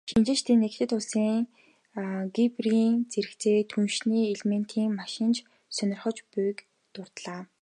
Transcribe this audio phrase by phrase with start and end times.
[0.09, 1.11] Шинжээчдийн нэг "Хятад улс
[2.35, 5.37] гибридийн зэрэгцээ түлшний элементийн машин ч
[5.75, 6.59] сонирхож буй"-г
[6.93, 7.41] дурдлаа.